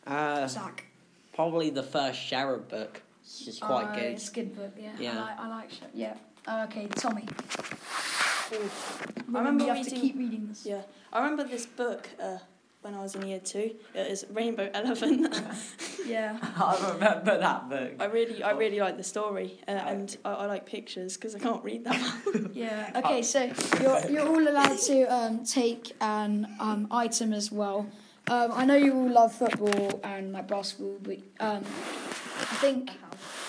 Um, 0.05 0.13
Uh, 0.15 0.47
Zac. 0.47 0.85
probably 1.33 1.69
the 1.69 1.83
first 1.83 2.19
shower 2.19 2.57
book. 2.57 3.01
It's 3.23 3.39
just 3.45 3.61
quite 3.61 3.89
Oh, 3.91 3.95
good. 3.95 4.03
It's 4.13 4.29
a 4.29 4.33
good 4.33 4.55
book. 4.55 4.73
Yeah. 4.77 4.91
Yeah. 4.99 5.11
I 5.11 5.21
like. 5.21 5.39
I 5.39 5.47
like. 5.49 5.71
sh- 5.71 5.81
Yeah. 5.93 6.15
Uh, 6.47 6.65
okay, 6.69 6.87
Tommy. 6.87 7.25
I 8.51 8.57
remember 9.27 9.65
you 9.65 9.73
have 9.73 9.85
to 9.87 9.91
keep 9.95 10.17
reading 10.17 10.47
this. 10.47 10.65
Yeah, 10.65 10.81
I 11.13 11.19
remember 11.21 11.43
this 11.43 11.65
book 11.67 12.09
uh, 12.19 12.37
when 12.81 12.93
I 12.95 13.01
was 13.01 13.15
in 13.15 13.27
year 13.27 13.39
two. 13.39 13.75
It 13.93 14.07
is 14.07 14.25
Rainbow 14.31 14.69
Elephant. 14.73 15.41
Yeah. 16.05 16.39
I 16.57 16.91
remember 16.93 17.37
that 17.37 17.69
book. 17.69 17.91
I 17.99 18.05
really, 18.05 18.41
I 18.41 18.51
really 18.51 18.79
like 18.79 18.97
the 18.97 19.03
story, 19.03 19.59
uh, 19.67 19.71
and 19.71 20.17
I, 20.25 20.31
I 20.31 20.45
like 20.47 20.65
pictures 20.65 21.15
because 21.15 21.35
I 21.35 21.39
can't 21.39 21.63
read 21.63 21.83
that. 21.83 22.49
Yeah. 22.51 22.89
Okay, 22.95 23.21
so 23.21 23.51
you're 23.79 24.09
you're 24.09 24.27
all 24.27 24.47
allowed 24.47 24.79
to 24.87 25.03
um, 25.03 25.43
take 25.45 25.91
an 26.01 26.47
um, 26.59 26.87
item 26.89 27.31
as 27.31 27.51
well. 27.51 27.85
Um, 28.27 28.51
I 28.53 28.65
know 28.65 28.75
you 28.75 28.95
all 28.95 29.11
love 29.11 29.35
football 29.35 29.99
and 30.03 30.31
like 30.31 30.47
basketball, 30.47 30.97
but 31.03 31.19
um, 31.39 31.63
I 32.39 32.55
think 32.55 32.89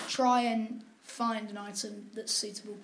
try 0.07 0.41
and 0.41 0.83
find 1.01 1.49
an 1.49 1.57
item 1.57 2.11
that's 2.13 2.31
suitable, 2.31 2.77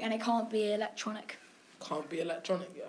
and 0.00 0.14
it 0.14 0.20
can't 0.20 0.48
be 0.48 0.72
electronic. 0.72 1.38
Can't 1.80 2.08
be 2.08 2.20
electronic. 2.20 2.70
Yeah. 2.76 2.84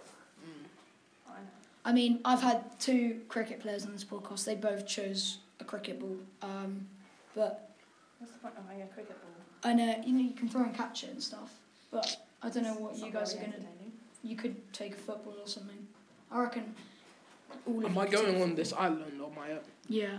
I 1.85 1.93
mean, 1.93 2.19
I've 2.25 2.41
had 2.41 2.63
two 2.79 3.21
cricket 3.29 3.59
players 3.61 3.85
on 3.85 3.91
this 3.93 4.03
podcast. 4.03 4.43
They 4.45 4.55
both 4.55 4.87
chose 4.87 5.37
a 5.59 5.63
cricket 5.63 5.99
ball, 5.99 6.17
um, 6.41 6.87
but 7.35 7.69
What's 8.19 8.33
the 8.33 8.39
point 8.39 8.55
of 8.57 8.63
having 8.65 8.81
a 8.81 8.87
cricket 8.87 9.15
ball? 9.21 9.71
I 9.71 9.73
know 9.73 10.01
you 10.05 10.13
know 10.13 10.21
you 10.23 10.33
can 10.33 10.49
throw 10.49 10.63
and 10.63 10.73
catch 10.75 11.03
it 11.03 11.11
and 11.11 11.21
stuff. 11.21 11.51
But 11.91 12.17
I 12.41 12.49
don't 12.49 12.63
know 12.63 12.73
what 12.73 12.97
you 12.97 13.11
guys 13.11 13.33
are 13.35 13.37
gonna. 13.37 13.59
do. 13.59 13.65
You 14.23 14.35
could 14.35 14.55
take 14.73 14.93
a 14.93 14.97
football 14.97 15.35
or 15.39 15.47
something. 15.47 15.85
I 16.31 16.41
reckon. 16.41 16.73
All 17.67 17.77
of 17.79 17.91
Am 17.91 17.97
I 17.97 18.07
going 18.07 18.41
on 18.41 18.55
this 18.55 18.73
island 18.73 19.21
on 19.21 19.33
my 19.35 19.51
own? 19.51 19.59
Yeah, 19.87 20.17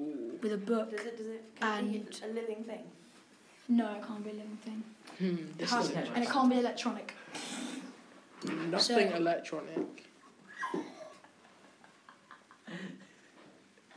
Ooh. 0.00 0.38
with 0.42 0.52
a 0.54 0.56
book. 0.56 0.90
Does 0.90 1.06
it, 1.06 1.18
does 1.18 1.26
it 1.26 1.44
can 1.60 1.84
it 1.86 1.92
be 1.92 1.98
And- 1.98 2.20
a 2.24 2.34
living 2.40 2.64
thing? 2.64 2.82
No, 3.68 3.92
it 3.94 4.06
can't 4.06 4.24
be 4.24 4.30
a 4.30 4.32
living 4.32 4.58
thing. 4.64 4.82
Hmm. 5.18 5.58
This 5.58 5.70
How- 5.70 5.80
is 5.80 5.90
and 5.90 6.24
it 6.24 6.30
can't 6.30 6.48
be 6.50 6.58
electronic. 6.58 7.12
nothing 8.44 8.78
So- 9.10 9.16
electronic. 9.16 10.07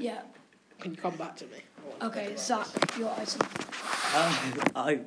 Yeah. 0.01 0.22
Can 0.79 0.91
you 0.91 0.98
come 0.98 1.15
back 1.15 1.36
to 1.38 1.46
me? 1.46 1.58
I 1.77 1.88
want 1.88 2.00
to 2.00 2.05
Okay, 2.08 2.20
think 2.36 2.50
about 2.50 2.67
Zac, 2.67 2.89
this. 2.89 2.98
your 2.98 3.12
item. 3.17 3.41
Uh, 4.15 4.63
I 4.75 5.00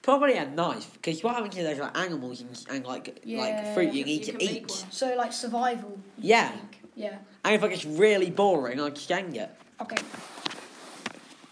Probably 0.00 0.34
a 0.38 0.48
knife, 0.48 0.92
because 0.94 1.22
what 1.24 1.34
happens 1.34 1.56
is 1.56 1.64
there's 1.64 1.78
like 1.80 1.98
animals 1.98 2.40
and, 2.40 2.64
and 2.70 2.86
like 2.86 3.20
Yeah, 3.24 3.40
like 3.40 3.74
fruit 3.74 3.92
you 3.92 3.98
you 4.00 4.04
need 4.04 4.22
can 4.24 4.38
to 4.38 4.44
make 4.46 4.50
eat. 4.62 4.70
one. 4.70 4.90
So 4.90 5.14
like 5.16 5.32
survival. 5.32 5.98
you 6.16 6.30
Yeah. 6.30 6.50
think? 6.52 6.80
Yeah. 6.94 7.18
And 7.44 7.54
if 7.56 7.62
like 7.62 7.72
it's 7.72 7.84
really 7.84 8.30
boring, 8.30 8.80
I'd 8.80 8.96
stand 8.96 9.36
it. 9.36 9.50
Okay. 9.82 9.96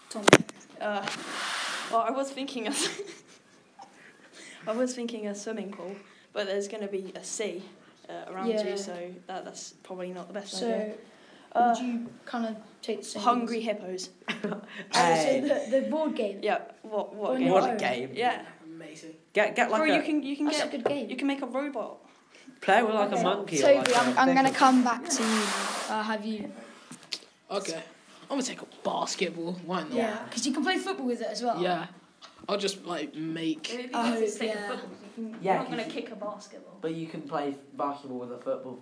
Tom. 0.09 0.23
Uh, 0.81 1.05
well, 1.91 2.01
I 2.01 2.11
was 2.11 2.31
thinking 2.31 2.67
of. 2.67 2.75
I 4.67 4.71
was 4.71 4.93
thinking 4.95 5.27
a 5.27 5.35
swimming 5.35 5.71
pool, 5.71 5.95
but 6.33 6.45
there's 6.47 6.67
going 6.67 6.81
to 6.83 6.89
be 6.89 7.11
a 7.15 7.23
sea 7.23 7.63
uh, 8.09 8.31
around 8.31 8.47
Yeah. 8.49 8.67
you, 8.69 8.77
so 8.77 8.97
that, 9.27 9.45
that's 9.45 9.73
probably 9.83 10.11
not 10.13 10.27
the 10.27 10.33
best 10.33 10.53
So 10.53 10.65
idea. 10.67 10.93
Would 11.57 11.77
Uh, 11.77 11.81
you 11.81 12.09
kind 12.25 12.45
of 12.45 12.55
take 12.81 12.99
the 12.99 13.05
same? 13.05 13.23
Hungry 13.23 13.61
hippos. 13.61 14.09
Oh, 14.43 14.61
Hey. 14.93 15.41
so 15.41 15.47
the, 15.47 15.81
the 15.81 15.89
board 15.89 16.15
game. 16.15 16.39
Yeah. 16.41 16.59
What? 16.83 17.13
What? 17.15 17.31
On 17.31 17.39
game? 17.39 17.51
What 17.51 17.63
a 17.63 17.71
own. 17.71 17.77
game. 17.77 18.09
Yeah. 18.13 18.41
Amazing. 18.65 19.13
Get 19.33 19.55
get 19.55 19.71
like 19.71 19.81
Bro, 19.81 19.91
a 19.91 19.95
you 19.97 20.01
can 20.03 20.23
you 20.23 20.35
can 20.37 20.45
That's 20.45 20.59
get 20.59 20.67
a 20.67 20.71
good 20.77 20.85
game. 20.85 21.09
you 21.09 21.15
can 21.15 21.27
make 21.27 21.41
a 21.41 21.47
robot. 21.47 21.97
play 22.61 22.81
with 22.83 22.93
like 22.95 23.11
Okay. 23.11 23.21
a 23.21 23.23
monkey. 23.23 23.57
or 23.63 23.67
Tobi, 23.67 23.75
like 23.77 23.97
I'm, 23.97 24.17
a 24.17 24.19
I'm 24.21 24.35
gonna 24.35 24.51
come 24.65 24.83
back 24.83 25.03
to 25.17 25.23
you. 25.23 25.41
Uh, 25.89 26.03
have 26.11 26.23
you? 26.25 26.51
Okay. 27.49 27.81
I'm 28.29 28.37
gonna 28.37 28.43
take 28.43 28.61
a 28.61 28.67
basketball. 28.83 29.53
Why 29.65 29.81
not? 29.83 29.93
Yeah, 29.93 30.17
because 30.25 30.45
you 30.45 30.53
can 30.53 30.63
play 30.63 30.77
football 30.77 31.07
with 31.07 31.21
it 31.21 31.29
as 31.31 31.41
well. 31.43 31.61
Yeah. 31.61 31.87
I'll 32.49 32.57
just 32.57 32.85
like 32.85 33.15
make. 33.15 33.63
I 33.93 34.09
hope, 34.09 34.23
yeah. 34.41 34.77
You're 35.17 35.35
Yeah, 35.41 35.57
not 35.57 35.65
going 35.71 35.79
to 35.79 35.85
you- 35.85 35.91
kick 35.91 36.11
a 36.11 36.15
basketball. 36.15 36.77
But 36.81 36.93
you 36.93 37.07
can 37.07 37.21
play 37.21 37.55
basketball 37.73 38.19
with 38.19 38.31
a 38.31 38.37
football. 38.37 38.79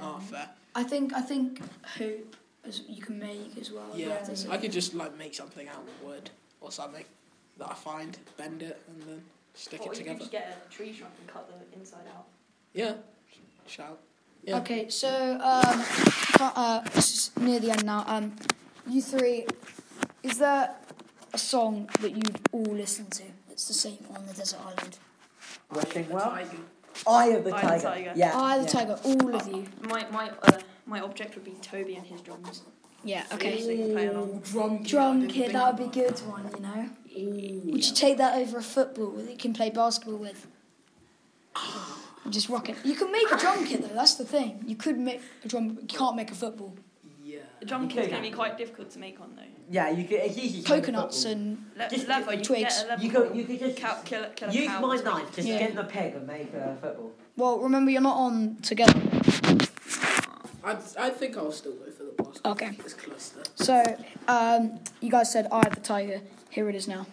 Oh, 0.00 0.18
fair. 0.20 0.48
I 0.74 0.82
think 0.84 1.12
I 1.14 1.20
think 1.20 1.60
hoop 1.98 2.36
as 2.64 2.82
you 2.88 3.02
can 3.02 3.18
make 3.18 3.56
as 3.60 3.70
well. 3.72 3.90
Yeah. 3.94 4.22
There's 4.22 4.44
a- 4.46 4.52
I 4.52 4.58
could 4.58 4.72
just 4.72 4.94
like 4.94 5.16
make 5.16 5.34
something 5.34 5.68
out 5.68 5.76
of 5.78 6.02
wood 6.06 6.30
or 6.60 6.70
something 6.70 7.04
that 7.58 7.70
I 7.70 7.74
find, 7.74 8.16
bend 8.36 8.62
it, 8.62 8.80
and 8.88 9.02
then 9.02 9.22
stick 9.54 9.80
Or 9.80 9.84
it 9.84 9.86
you 9.86 9.90
could 9.90 9.96
together. 9.98 10.18
just 10.20 10.30
get 10.32 10.66
a 10.66 10.72
tree 10.72 10.92
trunk 10.94 11.14
and 11.20 11.28
cut 11.28 11.48
the 11.48 11.78
inside 11.78 12.06
out. 12.14 12.26
Yeah. 12.74 12.94
Shout. 13.66 13.98
Yeah. 14.44 14.58
Okay, 14.58 14.88
so 14.88 15.08
um, 15.42 15.84
uh, 16.40 16.80
this 16.94 17.12
is 17.14 17.30
near 17.36 17.60
the 17.60 17.70
end 17.72 17.84
now. 17.84 18.04
Um, 18.06 18.36
you 18.88 19.02
three, 19.02 19.46
is 20.22 20.38
there 20.38 20.74
a 21.34 21.38
song 21.38 21.88
that 22.00 22.12
you 22.12 22.22
all 22.52 22.62
listen 22.74 23.06
to 23.10 23.24
that's 23.48 23.68
the 23.68 23.74
same 23.74 23.98
on 24.16 24.26
the 24.26 24.32
desert 24.32 24.60
island? 24.64 24.98
Wishing 25.72 26.08
The 26.08 26.14
well. 26.14 26.38
Tiger. 26.94 27.10
Eye 27.10 27.26
of 27.28 27.44
the 27.44 27.50
Eye 27.54 27.60
of 27.60 27.62
the 27.62 27.68
tiger. 27.68 27.82
tiger. 27.82 28.12
Yeah. 28.16 28.32
Eye 28.38 28.56
of 28.56 28.62
the 28.62 28.78
yeah. 28.78 28.84
Tiger, 28.86 29.00
all 29.04 29.34
of 29.34 29.48
you. 29.48 29.66
My 29.88 30.06
my 30.10 30.30
uh, 30.42 30.58
my 30.86 31.00
object 31.00 31.34
would 31.34 31.44
be 31.44 31.52
Tobi 31.62 31.96
and 31.96 32.06
his 32.06 32.20
drums. 32.20 32.62
Yeah, 33.02 33.24
So 33.28 33.36
okay. 33.36 33.58
you 33.58 33.84
can 33.84 33.92
play 33.92 34.06
along. 34.08 34.40
Drum 34.40 34.78
kit. 34.78 34.88
Drum 34.88 35.20
didn't 35.20 35.32
kit, 35.32 35.52
that 35.52 35.78
would 35.78 35.90
be 35.92 36.00
a 36.00 36.04
good 36.04 36.18
one, 36.20 36.50
you 36.54 36.60
know? 36.60 37.70
Would 37.72 37.86
you 37.88 37.94
take 37.94 38.18
that 38.18 38.36
over 38.36 38.58
a 38.58 38.62
football 38.62 39.12
that 39.12 39.30
you 39.30 39.38
can 39.38 39.54
play 39.54 39.70
basketball 39.70 40.18
with? 40.18 40.46
And 42.24 42.32
Just 42.34 42.50
rock 42.50 42.68
it. 42.68 42.76
You 42.84 42.94
can 42.94 43.10
make 43.10 43.30
a 43.32 43.38
drum 43.38 43.64
kit 43.64 43.80
though, 43.82 43.94
that's 43.94 44.14
the 44.14 44.24
thing. 44.26 44.62
You 44.66 44.76
could 44.76 44.98
make 44.98 45.22
a 45.44 45.48
drum, 45.48 45.78
you 45.80 45.86
can't 45.86 46.14
make 46.14 46.30
a 46.30 46.34
football. 46.34 46.76
Yeah. 47.60 47.64
The 47.64 47.66
drum 47.66 47.90
You 47.90 47.96
going 47.96 48.08
to 48.10 48.20
be 48.22 48.30
quite 48.30 48.56
difficult 48.56 48.90
to 48.92 48.98
make 48.98 49.20
on 49.20 49.34
though. 49.36 49.42
Yeah, 49.70 49.90
you 49.90 50.04
could. 50.04 50.18
It's 50.20 50.38
easy. 50.38 50.62
to 50.62 50.70
make 50.70 50.78
a 50.78 50.86
Coconuts 50.86 51.22
football. 51.24 51.42
and 51.42 51.64
Le- 51.76 51.88
Just 51.90 52.08
leather, 52.08 52.34
you 52.34 52.42
twigs. 52.44 52.62
get 52.62 52.84
a 52.84 52.88
leather 52.88 53.02
You 53.02 53.10
could. 53.10 53.36
You 53.36 53.44
could 53.44 53.58
just 53.60 53.76
cow, 53.76 53.98
kill, 54.04 54.24
a- 54.24 54.28
kill 54.30 54.48
a 54.48 54.52
use 54.52 54.66
cow 54.68 54.80
my 54.80 54.88
or 54.88 54.96
something. 54.98 55.12
knife 55.24 55.34
to 55.34 55.42
Yeah. 55.42 55.56
skin 55.56 55.76
the 55.76 55.84
pig 55.84 56.14
and 56.14 56.26
make 56.26 56.54
a 56.54 56.76
football. 56.80 57.12
well, 57.36 57.58
remember 57.58 57.90
you're 57.90 58.00
not 58.00 58.16
on 58.16 58.56
together. 58.62 58.98
I 60.64 60.76
I 60.98 61.10
think 61.10 61.36
I'll 61.36 61.52
still 61.52 61.72
go 61.74 61.90
for 61.90 62.04
the 62.04 62.12
basketball. 62.22 62.52
Okay. 62.52 62.70
It's 62.78 62.94
closer. 62.94 63.42
So, 63.56 63.96
um, 64.28 64.80
you 65.00 65.10
guys 65.10 65.30
said 65.32 65.46
Eye 65.52 65.62
of 65.66 65.74
the 65.74 65.80
Tiger. 65.80 66.20
Here 66.50 66.68
it 66.68 66.74
is 66.74 66.88
now. 66.88 67.06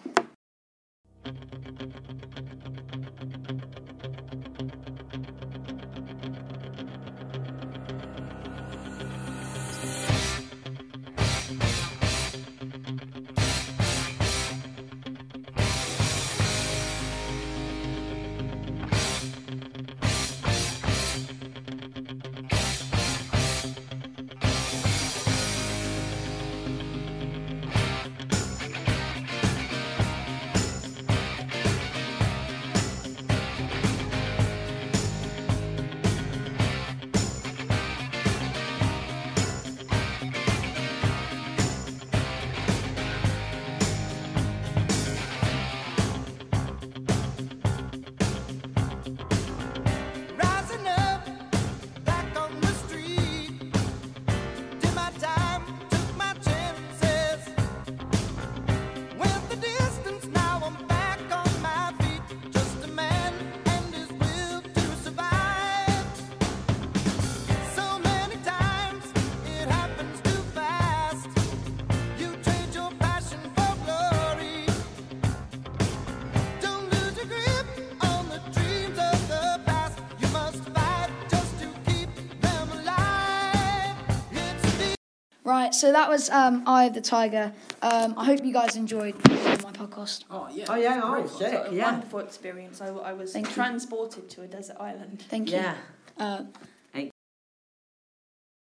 Right, 85.68 85.76
so 85.76 85.92
that 85.92 86.08
was 86.08 86.30
um, 86.30 86.64
Eye 86.66 86.86
of 86.86 86.94
the 86.94 87.02
Tiger. 87.02 87.52
Um, 87.82 88.14
I 88.16 88.24
hope 88.24 88.46
you 88.46 88.54
guys 88.54 88.78
enjoyed 88.78 89.16
my 89.28 89.74
podcast. 89.74 90.24
Oh 90.32 90.48
yeah. 90.50 90.64
Oh 90.70 90.76
yeah, 90.76 91.02
Great 91.02 91.24
nice, 91.24 91.30
fun. 91.32 91.40
sick. 91.40 91.54
A 91.68 91.76
Yeah. 91.76 91.92
wonderful 91.92 92.20
experience. 92.20 92.80
I, 92.80 92.88
I 92.88 93.12
was 93.12 93.34
Thank 93.34 93.48
you. 93.48 93.54
transported 93.54 94.30
to 94.30 94.44
a 94.44 94.48
desert 94.48 94.78
island. 94.80 95.26
Thank 95.28 95.50
you. 95.52 95.58
Yeah. 95.58 95.76
Uh, 96.18 96.44